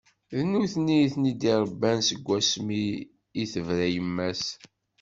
[0.35, 2.83] D nutni i t-id-irebban seg wasmi
[3.41, 4.43] i d-tebra yemma-s.